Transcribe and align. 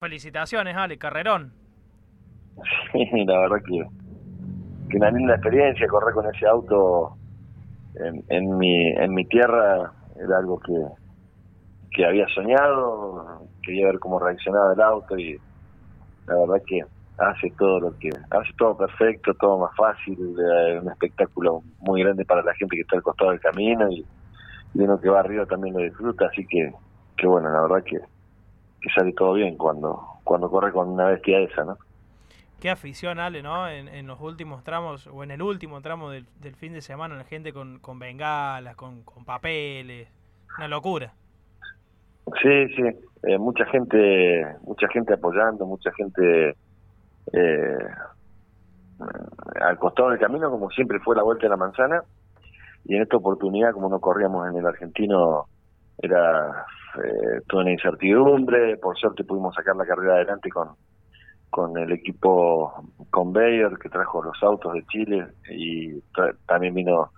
Felicitaciones, 0.00 0.74
Ale, 0.78 0.96
carrerón. 0.96 1.52
Sí, 2.90 3.04
la 3.26 3.38
verdad 3.40 3.58
que, 3.66 3.84
que 4.88 4.96
una 4.96 5.10
linda 5.10 5.34
experiencia 5.34 5.86
correr 5.88 6.14
con 6.14 6.34
ese 6.34 6.46
auto 6.46 7.18
en, 7.96 8.24
en, 8.30 8.56
mi, 8.56 8.92
en 8.92 9.12
mi 9.12 9.26
tierra 9.26 9.92
era 10.16 10.38
algo 10.38 10.58
que, 10.60 10.72
que 11.90 12.06
había 12.06 12.26
soñado, 12.28 13.46
quería 13.62 13.88
ver 13.88 13.98
cómo 13.98 14.18
reaccionaba 14.18 14.72
el 14.72 14.80
auto 14.80 15.18
y 15.18 15.38
la 16.26 16.34
verdad 16.34 16.62
que 16.66 16.80
hace 17.18 17.52
todo 17.58 17.80
lo 17.80 17.98
que 17.98 18.08
hace 18.30 18.52
todo 18.56 18.78
perfecto, 18.78 19.34
todo 19.34 19.58
más 19.58 19.76
fácil, 19.76 20.16
un 20.18 20.90
espectáculo 20.90 21.62
muy 21.80 22.02
grande 22.02 22.24
para 22.24 22.42
la 22.42 22.54
gente 22.54 22.74
que 22.74 22.82
está 22.82 22.96
al 22.96 23.02
costado 23.02 23.32
del 23.32 23.40
camino 23.40 23.86
y, 23.90 24.02
y 24.72 24.80
uno 24.80 24.98
que 24.98 25.10
va 25.10 25.20
arriba 25.20 25.44
también 25.44 25.74
lo 25.74 25.82
disfruta, 25.82 26.24
así 26.24 26.46
que, 26.46 26.72
que 27.18 27.26
bueno, 27.26 27.50
la 27.50 27.60
verdad 27.60 27.84
que 27.84 27.98
que 28.80 28.90
sale 28.90 29.12
todo 29.12 29.34
bien 29.34 29.56
cuando, 29.56 30.00
cuando 30.24 30.50
corre 30.50 30.72
con 30.72 30.88
una 30.88 31.06
bestia 31.06 31.40
esa, 31.40 31.64
¿no? 31.64 31.78
Qué 32.60 32.68
afición, 32.68 33.18
Ale, 33.18 33.42
¿no? 33.42 33.68
En, 33.68 33.88
en 33.88 34.06
los 34.06 34.20
últimos 34.20 34.62
tramos, 34.62 35.06
o 35.06 35.24
en 35.24 35.30
el 35.30 35.40
último 35.40 35.80
tramo 35.80 36.10
del, 36.10 36.26
fin 36.56 36.74
de 36.74 36.82
semana, 36.82 37.16
la 37.16 37.24
gente 37.24 37.52
con, 37.54 37.78
con 37.78 37.98
bengalas, 37.98 38.76
con, 38.76 39.02
con 39.02 39.24
papeles, 39.24 40.08
una 40.58 40.68
locura. 40.68 41.12
Sí, 42.42 42.68
sí, 42.76 42.82
eh, 43.22 43.38
mucha 43.38 43.64
gente, 43.66 44.46
mucha 44.62 44.88
gente 44.88 45.14
apoyando, 45.14 45.64
mucha 45.64 45.90
gente 45.92 46.54
eh, 47.32 47.78
al 49.60 49.78
costado 49.78 50.10
del 50.10 50.18
camino, 50.18 50.50
como 50.50 50.70
siempre 50.70 51.00
fue 51.00 51.16
la 51.16 51.22
vuelta 51.22 51.44
de 51.44 51.50
la 51.50 51.56
manzana, 51.56 52.02
y 52.84 52.96
en 52.96 53.02
esta 53.02 53.16
oportunidad, 53.16 53.72
como 53.72 53.88
no 53.88 54.00
corríamos 54.00 54.48
en 54.48 54.58
el 54.58 54.66
argentino, 54.66 55.46
era 55.98 56.66
eh, 56.96 57.40
toda 57.48 57.62
una 57.62 57.72
incertidumbre, 57.72 58.76
por 58.78 58.96
suerte 58.96 59.24
pudimos 59.24 59.54
sacar 59.54 59.76
la 59.76 59.86
carrera 59.86 60.14
adelante 60.14 60.50
con, 60.50 60.70
con 61.50 61.76
el 61.78 61.92
equipo 61.92 62.84
Conveyor 63.10 63.78
que 63.78 63.88
trajo 63.88 64.22
los 64.22 64.40
autos 64.42 64.74
de 64.74 64.84
Chile 64.86 65.26
y 65.50 66.00
también 66.46 66.74
vino 66.74 67.10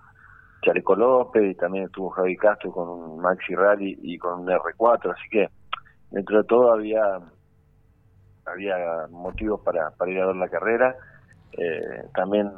Chaleco 0.63 0.95
López 0.95 1.43
y 1.51 1.55
también 1.55 1.85
estuvo 1.85 2.09
Javi 2.09 2.35
Castro 2.37 2.71
con 2.71 2.89
un 2.89 3.19
Maxi 3.19 3.53
Rally 3.55 3.99
y 4.01 4.17
con 4.17 4.41
un 4.41 4.47
R4, 4.47 5.11
así 5.11 5.29
que 5.29 5.49
dentro 6.11 6.37
de 6.37 6.43
todo 6.45 6.71
había 6.71 7.19
había 8.45 9.07
motivos 9.09 9.61
para, 9.61 9.91
para 9.91 10.11
ir 10.11 10.19
a 10.19 10.27
ver 10.27 10.35
la 10.35 10.49
carrera. 10.49 10.95
Eh, 11.53 12.03
también 12.15 12.51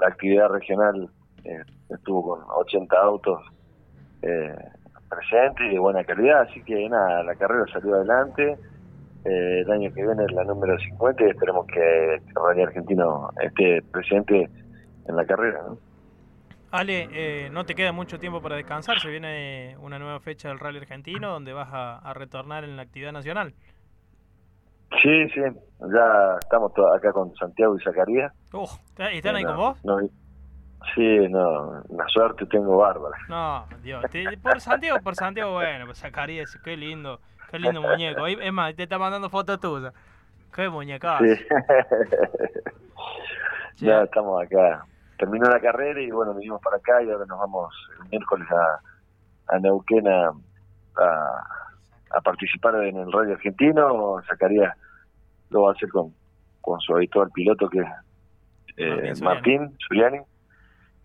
la 0.00 0.08
actividad 0.08 0.48
regional 0.48 1.08
eh, 1.44 1.62
estuvo 1.90 2.36
con 2.36 2.44
80 2.48 2.96
autos 2.96 3.40
eh, 4.22 4.56
presente 5.08 5.66
y 5.66 5.70
de 5.70 5.78
buena 5.78 6.04
calidad, 6.04 6.42
así 6.42 6.62
que 6.62 6.88
nada, 6.88 7.22
la 7.22 7.34
carrera 7.34 7.64
salió 7.72 7.94
adelante. 7.94 8.56
Eh, 9.24 9.60
el 9.60 9.70
año 9.70 9.92
que 9.94 10.02
viene 10.02 10.24
es 10.24 10.32
la 10.32 10.44
número 10.44 10.78
50 10.78 11.24
y 11.24 11.30
esperemos 11.30 11.66
que 11.66 12.14
el 12.14 12.22
Rally 12.34 12.62
Argentino 12.62 13.30
esté 13.40 13.80
presente 13.90 14.50
en 15.08 15.16
la 15.16 15.24
carrera. 15.24 15.62
¿no? 15.66 15.78
Ale, 16.70 17.08
eh, 17.12 17.50
no 17.50 17.64
te 17.64 17.74
queda 17.74 17.92
mucho 17.92 18.18
tiempo 18.18 18.42
para 18.42 18.56
descansar, 18.56 18.98
se 18.98 19.08
viene 19.08 19.76
una 19.80 19.98
nueva 19.98 20.20
fecha 20.20 20.48
del 20.48 20.58
Rally 20.58 20.78
Argentino 20.78 21.30
donde 21.30 21.52
vas 21.52 21.68
a, 21.72 22.12
retornar 22.14 22.64
en 22.64 22.76
la 22.76 22.82
actividad 22.82 23.12
nacional. 23.12 23.54
Sí, 25.02 25.28
sí, 25.30 25.40
ya 25.40 26.36
estamos 26.38 26.72
acá 26.96 27.12
con 27.12 27.34
Santiago 27.36 27.76
y 27.78 27.82
Zacarías. 27.82 28.32
Uh, 28.52 28.66
¿Están 29.12 29.36
ahí 29.36 29.44
con 29.44 29.56
vos? 29.56 29.78
Sí, 30.92 31.28
no, 31.28 31.82
la 31.88 32.06
suerte 32.08 32.46
tengo 32.46 32.76
bárbara. 32.78 33.16
No, 33.28 33.66
Dios, 33.82 34.04
por 34.42 34.60
Santiago, 34.60 34.98
por 35.02 35.14
Santiago, 35.14 35.54
bueno, 35.54 35.86
pues 35.86 35.98
sacaría 35.98 36.44
qué 36.62 36.76
lindo, 36.76 37.20
qué 37.50 37.58
lindo 37.58 37.80
muñeco. 37.80 38.26
Es 38.26 38.52
más, 38.52 38.74
te 38.74 38.84
está 38.84 38.98
mandando 38.98 39.30
fotos 39.30 39.60
tuyas. 39.60 39.94
Qué 40.54 40.68
muñeca. 40.68 41.18
Sí. 41.18 41.34
ya 43.86 44.02
estamos 44.02 44.42
acá. 44.42 44.84
Terminó 45.18 45.48
la 45.48 45.60
carrera 45.60 46.00
y 46.00 46.10
bueno, 46.10 46.34
vinimos 46.34 46.60
para 46.60 46.76
acá 46.76 47.02
y 47.02 47.10
ahora 47.10 47.24
nos 47.26 47.38
vamos 47.38 47.74
el 48.02 48.10
miércoles 48.10 48.48
a, 48.50 49.54
a 49.54 49.58
Neuquén 49.58 50.06
a, 50.06 50.30
a, 52.10 52.20
participar 52.20 52.76
en 52.84 52.98
el 52.98 53.10
radio 53.10 53.34
argentino. 53.34 54.22
Sacaría, 54.28 54.76
lo 55.50 55.62
va 55.62 55.70
a 55.70 55.72
hacer 55.72 55.88
con, 55.88 56.14
con 56.60 56.80
su 56.80 56.94
habitual 56.94 57.30
piloto 57.30 57.68
que 57.68 57.80
es 58.76 59.20
eh, 59.20 59.24
Martín 59.24 59.76
Zuliani 59.86 60.20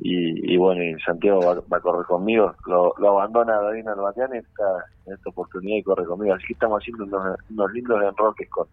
y, 0.01 0.55
bueno, 0.55 0.81
y 0.81 0.99
Santiago 1.01 1.41
va, 1.41 1.77
a 1.77 1.81
correr 1.81 2.05
conmigo, 2.05 2.53
lo, 2.65 2.93
lo 2.97 3.09
abandona 3.09 3.59
David 3.59 3.87
Albateán 3.87 4.33
esta, 4.33 4.85
en 5.05 5.13
esta 5.13 5.29
oportunidad 5.29 5.77
y 5.77 5.83
corre 5.83 6.05
conmigo, 6.05 6.33
así 6.33 6.47
que 6.47 6.53
estamos 6.53 6.81
haciendo 6.81 7.03
unos, 7.03 7.73
lindos 7.73 8.01
enroques 8.01 8.49
con, 8.49 8.67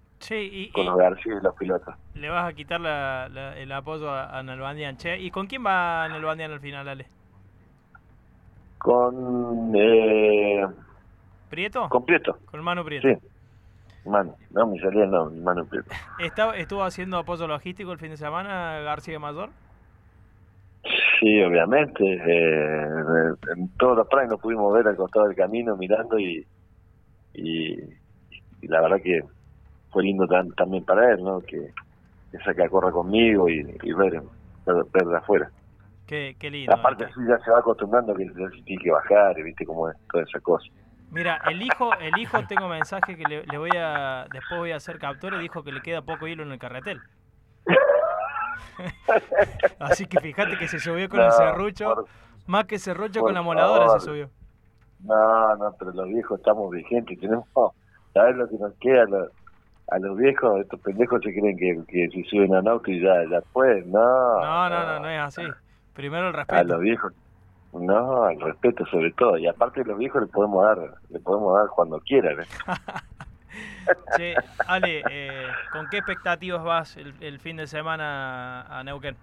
con 0.73 0.87
los 0.87 0.97
García 0.97 1.35
y 1.41 1.43
los 1.43 1.55
pilotos. 1.57 1.95
Le 2.15 2.29
vas 2.29 2.49
a 2.49 2.53
quitar 2.55 2.81
la, 2.81 3.27
el 3.57 3.73
apoyo 3.73 4.09
a, 4.09 4.39
a 4.39 4.97
che, 4.97 5.19
¿y 5.19 5.31
con 5.33 5.49
quién 5.49 5.67
va 5.67 6.07
Nalbandian 6.09 6.53
al 6.53 6.61
final, 6.61 6.89
Ale? 6.89 7.07
Con... 8.79 9.73
Eh, 9.75 10.65
¿Prieto? 11.51 11.89
Con 11.89 12.05
Prieto. 12.05 12.39
Con 12.51 12.63
Manu 12.63 12.85
Prieto. 12.85 13.09
Sí. 13.09 13.17
Manu, 14.09 14.37
no 14.51 14.67
me 14.69 14.79
salía 14.79 15.07
no, 15.07 15.29
Manu 15.31 15.67
Prieto. 15.67 15.91
¿Estuvo 16.55 16.85
haciendo 16.85 17.19
apoyo 17.19 17.49
logístico 17.49 17.91
el 17.91 17.99
fin 17.99 18.11
de 18.11 18.17
semana 18.17 18.79
García 18.81 19.19
Mayor? 19.19 19.51
Sí, 21.27 21.43
obviamente. 21.43 22.05
Eh, 22.05 23.35
en 23.57 23.69
todos 23.79 23.97
los 23.97 24.07
planes 24.07 24.31
nos 24.31 24.41
pudimos 24.41 24.73
ver 24.73 24.87
al 24.87 24.95
costado 24.95 25.27
del 25.27 25.35
camino 25.35 25.77
mirando 25.77 26.17
y, 26.21 26.47
y, 27.35 27.77
la 28.63 28.81
verdad 28.83 29.03
que 29.03 29.25
fue 29.91 30.05
lindo 30.05 30.25
también 30.57 30.85
para 30.85 31.11
él, 31.13 31.25
¿no? 31.25 31.41
Que, 31.41 31.73
que 32.31 32.39
saca 32.45 32.69
corra 32.69 32.93
conmigo 32.93 33.49
y, 33.49 33.61
ver, 33.93 34.23
ver, 34.67 35.05
de 35.05 35.17
afuera. 35.17 35.51
Qué, 36.07 36.37
qué 36.39 36.49
lindo. 36.49 36.73
Aparte, 36.73 37.07
así 37.07 37.19
ya 37.29 37.39
se 37.41 37.51
va 37.51 37.59
acostumbrando 37.59 38.15
que 38.15 38.31
tiene 38.65 38.85
que 38.85 38.93
bajar, 38.93 39.37
y 39.37 39.43
viste 39.43 39.67
cómo 39.67 39.91
es 39.91 39.97
toda 40.13 40.23
esa 40.23 40.39
cosa. 40.39 40.67
Mira, 41.11 41.41
el 41.51 41.61
hijo, 41.61 41.91
el 41.99 42.17
hijo 42.21 42.47
tengo 42.47 42.69
mensaje 42.69 43.17
que 43.17 43.25
le, 43.25 43.45
le 43.47 43.59
voy 43.59 43.71
a, 43.77 44.27
después 44.33 44.61
voy 44.61 44.71
a 44.71 44.77
hacer 44.77 45.01
captura 45.01 45.39
y 45.39 45.41
dijo 45.41 45.65
que 45.65 45.73
le 45.73 45.81
queda 45.81 46.03
poco 46.03 46.29
hilo 46.29 46.45
en 46.45 46.53
el 46.53 46.59
carretel. 46.61 47.01
Así 49.79 50.07
que 50.07 50.21
fíjate 50.21 50.59
que 50.59 50.69
se 50.69 50.79
subió 50.79 51.09
con 51.09 51.21
el 51.21 51.33
serrucho, 51.33 52.07
más 52.47 52.65
que 52.65 52.79
serrucho 52.79 53.21
con 53.21 53.35
la 53.35 53.43
moladora 53.43 53.99
se 53.99 54.07
subió. 54.07 54.31
No, 55.01 55.57
no, 55.57 55.75
pero 55.79 55.93
los 55.93 56.09
viejos 56.09 56.39
estamos 56.39 56.71
vigentes, 56.71 57.19
tenemos, 57.21 57.47
¿sabes 58.15 58.37
lo 58.37 58.49
que 58.49 58.57
nos 58.57 58.75
queda? 58.75 59.29
a 59.89 59.99
los 59.99 60.17
viejos, 60.17 60.61
estos 60.61 60.81
pendejos 60.81 61.21
se 61.23 61.33
creen 61.33 61.57
que, 61.57 61.81
que 61.87 62.09
si 62.09 62.25
suben 62.25 62.55
a 62.55 62.71
auto 62.71 62.91
y 62.91 63.01
ya, 63.01 63.25
ya 63.31 63.41
fue, 63.53 63.83
no. 63.87 64.41
No, 64.41 64.69
no, 64.69 64.87
no, 64.87 65.01
no 65.01 65.09
es 65.09 65.21
así. 65.21 65.43
Primero 65.95 66.29
el 66.29 66.35
respeto. 66.35 66.61
A 66.61 66.65
los 66.65 66.81
viejos, 66.81 67.13
no, 67.73 68.29
el 68.29 68.41
respeto 68.41 68.85
sobre 68.87 69.13
todo. 69.13 69.39
Y 69.39 69.47
aparte 69.47 69.85
los 69.85 69.97
viejos 69.97 70.23
le 70.23 70.29
podemos 70.29 70.65
dar, 70.65 70.79
le 71.09 71.21
podemos 71.21 71.55
dar 71.55 71.69
cuando 71.69 72.01
quieran. 72.01 72.41
¿eh? 72.41 72.47
Che, 74.17 74.35
Ale, 74.67 75.03
eh, 75.11 75.47
¿con 75.73 75.87
qué 75.89 75.99
expectativas 75.99 76.65
vas 76.65 76.97
el, 76.97 77.39
fin 77.39 77.57
de 77.57 77.67
semana 77.67 78.63
a 78.63 78.83
Neuquén? 78.83 79.17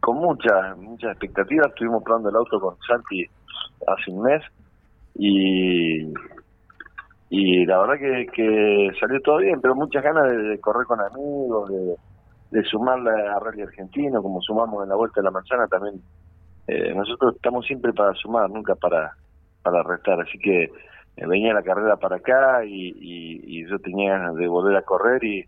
Con 0.00 0.16
muchas, 0.16 0.76
muchas 0.76 1.12
expectativas. 1.12 1.68
Estuvimos 1.68 2.02
probando 2.02 2.28
el 2.28 2.36
auto 2.36 2.60
con 2.60 2.76
Santi 2.86 3.24
hace 3.86 4.10
un 4.10 4.22
mes 4.22 4.42
y, 5.14 6.12
y 7.30 7.64
la 7.66 7.78
verdad 7.78 7.94
que, 8.32 8.90
salió 8.98 9.20
todo 9.22 9.38
bien, 9.38 9.60
pero 9.60 9.74
muchas 9.74 10.02
ganas 10.02 10.30
de, 10.30 10.58
correr 10.60 10.86
con 10.86 11.00
amigos, 11.00 11.70
de, 11.70 11.96
de 12.50 13.30
a 13.30 13.38
Rally 13.38 13.62
Argentino, 13.62 14.22
como 14.22 14.40
sumamos 14.42 14.82
en 14.82 14.88
la 14.88 14.96
Vuelta 14.96 15.20
de 15.20 15.24
la 15.24 15.30
Manzana 15.30 15.66
también. 15.68 16.00
Eh, 16.66 16.94
nosotros 16.94 17.34
estamos 17.36 17.66
siempre 17.66 17.92
para 17.92 18.14
sumar, 18.14 18.48
nunca 18.50 18.74
para, 18.74 19.12
para 19.62 19.82
restar, 19.82 20.20
así 20.20 20.38
que 20.38 20.70
venía 21.26 21.54
la 21.54 21.62
carrera 21.62 21.96
para 21.96 22.16
acá 22.16 22.64
y, 22.64 23.66
yo 23.66 23.78
tenía 23.78 24.18
ganas 24.18 24.34
de 24.34 24.48
volver 24.48 24.76
a 24.76 24.82
correr 24.82 25.22
y 25.22 25.44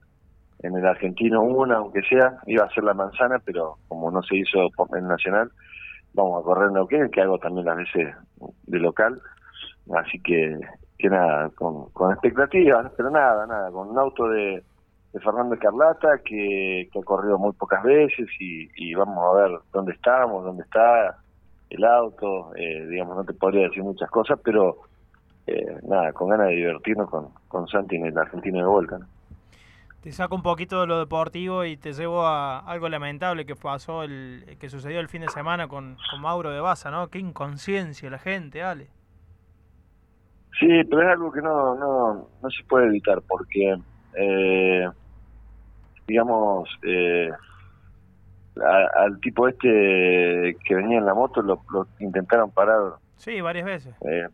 en 0.61 0.77
el 0.77 0.87
argentino 0.87 1.43
una, 1.43 1.77
aunque 1.77 2.03
sea, 2.03 2.39
iba 2.47 2.65
a 2.65 2.71
ser 2.71 2.85
la 2.85 2.95
manzana, 2.95 3.41
pero 3.45 3.79
como 3.89 4.11
no 4.13 4.23
se 4.23 4.37
hizo 4.37 4.69
por 4.77 4.97
el 4.97 5.09
nacional, 5.09 5.51
vamos 6.15 6.41
a 6.41 6.45
correr 6.45 6.69
en 6.69 6.75
Neuquén, 6.75 7.11
que 7.11 7.21
hago 7.21 7.39
también 7.39 7.67
las 7.67 7.77
veces 7.79 8.15
de 8.67 8.79
local, 8.79 9.21
así 9.97 10.21
que, 10.21 10.57
que 10.99 11.09
nada, 11.09 11.51
con, 11.57 11.91
con 11.91 12.13
expectativas, 12.13 12.93
pero 12.97 13.11
nada, 13.11 13.45
nada, 13.47 13.73
con 13.73 13.89
un 13.89 13.99
auto 13.99 14.29
de, 14.29 14.63
de 15.13 15.21
Fernando 15.21 15.59
Carlata 15.59 16.19
que, 16.25 16.89
que 16.93 16.99
ha 16.99 17.03
corrido 17.03 17.39
muy 17.39 17.53
pocas 17.55 17.83
veces 17.83 18.29
y, 18.39 18.69
y 18.77 18.95
vamos 18.95 19.19
a 19.19 19.43
ver 19.43 19.59
dónde 19.73 19.93
estamos, 19.93 20.45
dónde 20.45 20.63
está 20.63 21.19
el 21.71 21.85
auto, 21.85 22.55
eh, 22.55 22.87
digamos, 22.87 23.17
no 23.17 23.25
te 23.25 23.33
podría 23.33 23.63
decir 23.63 23.83
muchas 23.83 24.11
cosas, 24.11 24.39
pero 24.45 24.77
eh, 25.47 25.79
nada, 25.83 26.13
con 26.13 26.29
ganas 26.29 26.49
de 26.49 26.55
divertirnos 26.55 27.11
con, 27.11 27.29
con 27.49 27.67
Santi 27.69 27.97
en 27.97 28.07
el 28.07 28.19
argentino 28.19 28.59
de 28.59 28.67
vuelta. 28.67 28.99
Te 30.03 30.11
saco 30.11 30.35
un 30.35 30.43
poquito 30.43 30.81
de 30.81 30.89
lo 30.89 30.99
deportivo 30.99 31.65
y 31.65 31.77
te 31.77 31.93
llevo 31.93 32.27
a 32.27 32.59
algo 32.59 32.89
lamentable 32.89 33.47
que 33.47 33.55
pasó, 33.55 34.03
el 34.03 34.57
que 34.59 34.69
sucedió 34.69 34.99
el 34.99 35.09
fin 35.09 35.23
de 35.23 35.29
semana 35.29 35.69
con, 35.69 35.97
con 36.11 36.21
Mauro 36.21 36.51
de 36.51 36.61
Baza, 36.61 36.91
¿no? 36.91 37.07
Qué 37.09 37.21
inconsciencia 37.21 38.11
la 38.11 38.19
gente, 38.19 38.63
Ale. 38.65 38.89
Sí, 40.59 40.69
pero 40.91 41.03
es 41.03 41.09
algo 41.09 41.33
que 41.33 41.41
no, 41.41 41.75
no, 41.77 42.29
no 42.43 42.51
se 42.51 42.65
puede 42.65 42.87
evitar 42.87 43.23
porque, 43.29 43.77
eh, 44.15 44.89
digamos, 46.07 46.69
eh, 46.83 47.31
al 48.97 49.19
tipo 49.21 49.49
este 49.49 50.57
que 50.65 50.75
venía 50.75 50.99
en 50.99 51.07
la 51.07 51.15
moto 51.15 51.43
lo, 51.43 51.63
intentaron 52.01 52.51
parar. 52.51 52.95
Sí, 53.17 53.41
varias 53.41 53.65
veces. 53.65 53.95
Eh, 54.03 54.29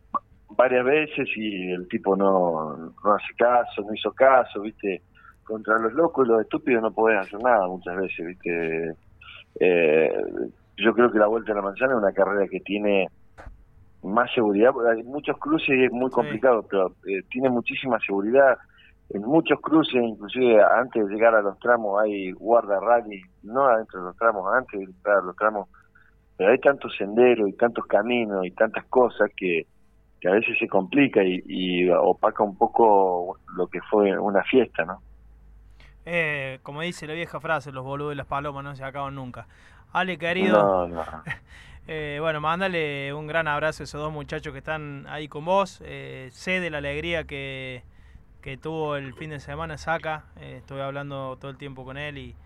varias 0.51 0.85
veces 0.85 1.29
y 1.37 1.73
el 1.73 1.89
tipo 1.89 2.17
no, 2.17 2.77
no 2.77 3.15
hace 3.15 3.35
caso, 3.37 3.83
no 3.83 3.95
hizo 3.95 4.13
caso, 4.13 4.63
¿viste? 4.63 5.03
Contra 5.45 5.79
los 5.79 5.93
locos 5.93 6.27
y 6.27 6.31
los 6.31 6.41
estúpidos 6.43 6.83
no 6.83 6.93
podés 6.93 7.21
hacer 7.21 7.41
nada 7.43 7.67
muchas 7.67 7.97
veces, 7.97 8.27
¿viste? 8.27 8.95
Eh, 9.61 10.13
yo 10.77 10.95
creo 10.95 11.11
que 11.11 11.19
la 11.19 11.27
Vuelta 11.27 11.53
a 11.53 11.57
la 11.57 11.63
Manzana 11.63 11.93
es 11.93 11.99
una 11.99 12.13
carrera 12.13 12.47
que 12.49 12.61
tiene 12.61 13.09
más 14.03 14.33
seguridad, 14.33 14.73
hay 14.91 15.03
muchos 15.03 15.37
cruces 15.39 15.71
y 15.71 15.85
es 15.85 15.93
muy 15.93 16.11
complicado, 16.11 16.65
pero 16.69 16.93
eh, 17.07 17.23
tiene 17.31 17.51
muchísima 17.51 17.99
seguridad. 18.01 18.57
En 19.11 19.23
muchos 19.23 19.59
cruces, 19.61 20.03
inclusive 20.03 20.63
antes 20.63 21.07
de 21.07 21.15
llegar 21.15 21.35
a 21.35 21.43
los 21.43 21.59
tramos, 21.59 22.01
hay 22.01 22.31
guarda 22.33 22.79
rally, 22.79 23.23
no 23.43 23.67
adentro 23.67 24.01
de 24.01 24.07
los 24.07 24.17
tramos, 24.17 24.45
antes 24.55 24.79
de 24.79 24.87
llegar 24.87 25.19
a 25.19 25.23
los 25.23 25.35
tramos, 25.35 25.69
pero 26.37 26.51
hay 26.51 26.59
tantos 26.59 26.95
senderos 26.97 27.49
y 27.49 27.55
tantos 27.55 27.87
caminos 27.87 28.47
y 28.47 28.51
tantas 28.53 28.85
cosas 28.85 29.31
que, 29.37 29.67
que 30.21 30.29
a 30.29 30.33
veces 30.33 30.57
se 30.59 30.69
complica 30.69 31.23
y, 31.23 31.43
y, 31.47 31.89
opaca 31.91 32.43
un 32.43 32.57
poco 32.57 33.39
lo 33.57 33.67
que 33.69 33.81
fue 33.83 34.19
una 34.19 34.43
fiesta, 34.45 34.85
¿no? 34.85 35.01
Eh, 36.05 36.59
como 36.63 36.81
dice 36.81 37.07
la 37.07 37.15
vieja 37.15 37.39
frase, 37.41 37.71
los 37.71 37.85
boludos 37.85 38.15
y 38.15 38.17
las 38.17 38.27
palomas 38.27 38.65
no 38.65 38.75
se 38.75 38.85
acaban 38.85 39.15
nunca. 39.15 39.47
Ale, 39.93 40.19
querido. 40.19 40.89
No, 40.89 40.89
no. 40.89 41.05
Eh, 41.91 42.19
bueno, 42.21 42.39
mándale 42.43 43.15
un 43.15 43.27
gran 43.27 43.49
abrazo 43.49 43.83
a 43.83 43.85
esos 43.85 43.99
dos 43.99 44.13
muchachos 44.13 44.53
que 44.53 44.59
están 44.59 45.07
ahí 45.09 45.27
con 45.27 45.47
vos. 45.47 45.83
Eh, 45.83 46.29
sé 46.33 46.61
de 46.61 46.69
la 46.69 46.79
alegría 46.79 47.25
que, 47.25 47.83
que 48.43 48.59
tuvo 48.59 48.97
el 48.97 49.15
fin 49.15 49.31
de 49.31 49.41
semana 49.41 49.79
Saca. 49.79 50.25
Eh, 50.37 50.57
estuve 50.59 50.83
hablando 50.83 51.39
todo 51.41 51.51
el 51.51 51.57
tiempo 51.57 51.87
con 51.87 51.97
él 51.97 52.19
y 52.19 52.37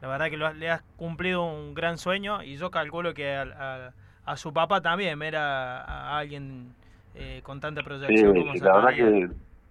la 0.00 0.08
verdad 0.08 0.30
que 0.30 0.36
le 0.36 0.70
has 0.70 0.82
cumplido 0.96 1.44
un 1.44 1.74
gran 1.74 1.96
sueño 1.96 2.42
y 2.42 2.56
yo 2.56 2.72
calculo 2.72 3.14
que 3.14 3.36
a, 3.36 3.92
su 4.36 4.52
papá 4.52 4.80
también 4.80 5.18
ver 5.18 5.36
a, 5.36 6.18
alguien 6.18 6.74
con 7.42 7.60
tanta 7.60 7.82
proyección 7.82 8.34
como 8.34 8.54
la 8.54 8.74
verdad 8.74 8.94
que 8.94 9.28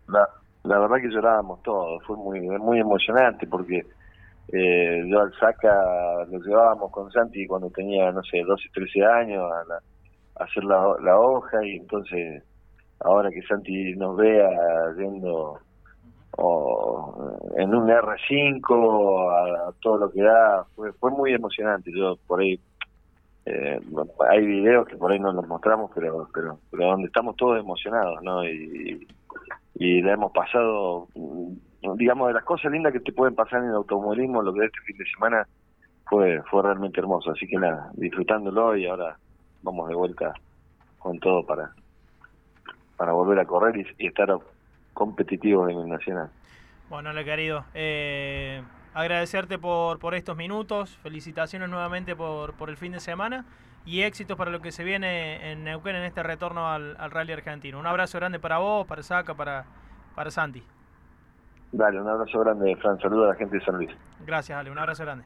la, 0.07 0.29
la, 0.63 0.79
verdad 0.79 0.97
que 1.01 1.09
llorábamos 1.09 1.61
todos. 1.63 2.03
Fue 2.05 2.17
muy, 2.17 2.41
muy 2.41 2.79
emocionante 2.79 3.47
porque 3.47 3.85
eh, 4.53 5.03
yo 5.07 5.21
al 5.21 5.33
Saca 5.39 6.25
lo 6.29 6.39
llevábamos 6.39 6.91
con 6.91 7.11
Santi 7.11 7.45
cuando 7.45 7.69
tenía, 7.69 8.11
no 8.11 8.23
sé, 8.23 8.41
12, 8.43 8.69
13 8.73 9.05
años 9.05 9.43
a, 9.51 10.43
hacer 10.43 10.63
la, 10.63 10.95
la, 11.01 11.19
hoja 11.19 11.65
y 11.65 11.77
entonces 11.77 12.43
ahora 12.99 13.29
que 13.31 13.41
Santi 13.43 13.95
nos 13.95 14.15
vea 14.15 14.49
yendo 14.97 15.59
o, 16.37 17.37
en 17.57 17.73
un 17.73 17.89
R5 17.89 19.67
a, 19.67 19.73
todo 19.81 19.97
lo 19.97 20.11
que 20.11 20.21
da, 20.21 20.63
fue, 20.75 20.93
fue 20.93 21.11
muy 21.11 21.33
emocionante. 21.33 21.91
Yo 21.93 22.17
por 22.27 22.39
ahí, 22.39 22.59
eh, 23.47 23.79
hay 24.29 24.45
videos 24.45 24.87
que 24.87 24.97
por 24.97 25.11
ahí 25.11 25.19
no 25.19 25.31
los 25.31 25.47
mostramos, 25.47 25.91
pero, 25.93 26.27
pero, 26.33 26.59
pero 26.69 26.87
donde 26.87 27.07
estamos 27.07 27.35
todos 27.35 27.59
emocionados, 27.59 28.21
¿no? 28.21 28.43
Y, 28.43 29.07
y 29.75 30.01
la 30.01 30.13
hemos 30.13 30.31
pasado 30.31 31.07
digamos, 31.95 32.27
de 32.27 32.33
las 32.33 32.43
cosas 32.43 32.71
lindas 32.71 32.93
que 32.93 32.99
te 32.99 33.11
pueden 33.11 33.35
pasar 33.35 33.61
en 33.61 33.69
el 33.69 33.75
automovilismo, 33.75 34.41
lo 34.41 34.53
que 34.53 34.65
este 34.65 34.79
fin 34.81 34.97
de 34.97 35.05
semana 35.05 35.47
fue 36.05 36.41
fue 36.49 36.63
realmente 36.63 36.99
hermoso. 36.99 37.31
Así 37.31 37.47
que 37.47 37.57
nada, 37.57 37.89
disfrutándolo 37.93 38.75
y 38.75 38.85
ahora 38.85 39.17
vamos 39.61 39.87
de 39.89 39.95
vuelta 39.95 40.33
con 40.99 41.19
todo 41.19 41.45
para 41.45 41.71
para 42.97 43.11
volver 43.11 43.39
a 43.39 43.45
correr 43.45 43.85
y, 43.97 44.07
estar 44.07 44.35
competitivos 44.93 45.69
en 45.69 45.77
el 45.79 45.87
Nacional. 45.87 46.29
Bueno, 46.89 47.13
le 47.13 47.23
querido, 47.23 47.65
eh, 47.75 48.63
agradecerte 48.97 49.59
por, 49.59 49.99
por 49.99 50.15
estos 50.15 50.35
minutos, 50.35 50.97
felicitaciones 50.97 51.69
nuevamente 51.69 52.15
por, 52.15 52.53
por 52.53 52.71
el 52.71 52.77
fin 52.77 52.93
de 52.93 52.99
semana 52.99 53.45
y 53.85 54.01
éxitos 54.01 54.35
para 54.35 54.49
lo 54.49 54.59
que 54.59 54.71
se 54.71 54.83
viene 54.83 55.51
en 55.51 55.63
Neuquén 55.63 55.95
en 55.95 56.03
este 56.03 56.23
retorno 56.23 56.67
al, 56.67 56.97
al 56.99 57.11
Rally 57.11 57.33
Argentino. 57.33 57.79
Un 57.79 57.85
abrazo 57.85 58.17
grande 58.17 58.39
para 58.39 58.57
vos, 58.57 58.87
para 58.87 59.03
Saca, 59.03 59.35
para, 59.35 59.65
para 60.15 60.31
Santi. 60.31 60.63
Dale, 61.71 62.01
un 62.01 62.07
abrazo 62.07 62.39
grande, 62.39 62.75
Fran. 62.77 62.99
Saludos 62.99 63.25
a 63.25 63.29
la 63.29 63.35
gente 63.35 63.59
de 63.59 63.65
San 63.65 63.75
Luis. 63.75 63.91
Gracias, 64.25 64.57
Ale. 64.57 64.71
Un 64.71 64.79
abrazo 64.79 65.03
grande. 65.03 65.25